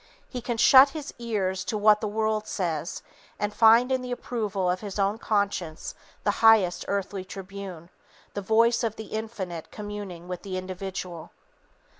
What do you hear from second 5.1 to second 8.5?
conscience the highest earthly tribune, the